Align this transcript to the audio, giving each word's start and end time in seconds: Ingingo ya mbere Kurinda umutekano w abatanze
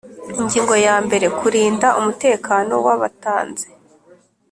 Ingingo 0.39 0.75
ya 0.85 0.95
mbere 1.05 1.25
Kurinda 1.39 1.87
umutekano 1.99 2.73
w 2.85 2.87
abatanze 2.95 3.67